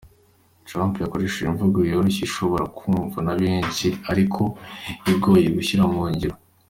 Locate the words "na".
3.25-3.33